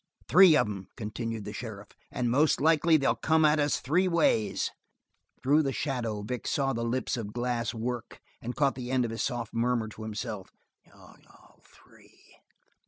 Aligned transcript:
"Three 0.27 0.57
of 0.57 0.65
'em," 0.65 0.87
continued 0.97 1.45
the 1.45 1.53
sheriff, 1.53 1.89
"and 2.11 2.31
most 2.31 2.59
likely 2.59 2.97
they'll 2.97 3.13
come 3.13 3.45
at 3.45 3.59
us 3.59 3.79
three 3.79 4.07
ways." 4.07 4.71
Through 5.43 5.61
the 5.61 5.71
shadow 5.71 6.23
Vic 6.23 6.47
watched 6.57 6.73
the 6.75 6.83
lips 6.83 7.17
of 7.17 7.33
Glass 7.33 7.75
work 7.75 8.19
and 8.41 8.55
caught 8.55 8.73
the 8.73 8.89
end 8.89 9.05
of 9.05 9.11
his 9.11 9.21
soft 9.21 9.53
murmur 9.53 9.89
to 9.89 10.01
himself:".... 10.01 10.49
all 10.91 11.61
three!" 11.63 12.35